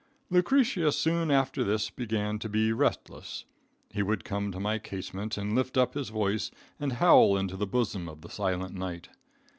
Lucretia 0.31 0.91
soon 0.91 1.29
after 1.29 1.63
this 1.63 1.91
began 1.91 2.39
to 2.39 2.49
be 2.49 2.73
restless. 2.73 3.45
He 3.91 4.01
would 4.01 4.23
come 4.23 4.51
to 4.51 4.59
my 4.59 4.79
casement 4.79 5.37
and 5.37 5.53
lift 5.53 5.77
up 5.77 5.93
his 5.93 6.09
voice, 6.09 6.49
and 6.79 6.93
howl 6.93 7.37
into 7.37 7.55
the 7.55 7.67
bosom 7.67 8.09
of 8.09 8.21
the 8.21 8.29
silent 8.29 8.73
night. 8.73 9.09